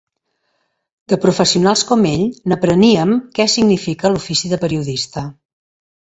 [1.11, 5.27] De professionals com ell n'apreníem què significa l'ofici de periodista.